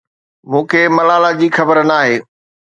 مون 0.49 0.63
کي 0.71 0.81
ملالا 0.95 1.31
جي 1.39 1.47
خبر 1.57 1.77
ناهي. 1.89 2.15